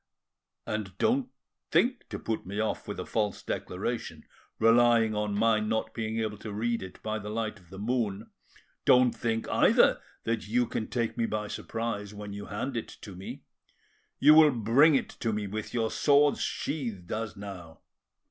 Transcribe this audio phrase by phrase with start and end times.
[0.65, 1.29] And don't
[1.69, 4.25] think to put me off with a false declaration,
[4.57, 8.31] relying on my not being able to read it by the light of the moon;
[8.83, 13.43] don't think either that you can take me by surprise when you hand it me:
[14.17, 17.81] you will bring it to me with your swords sheathed as now.